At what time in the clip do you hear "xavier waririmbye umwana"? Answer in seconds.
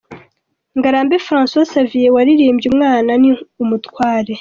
1.73-3.11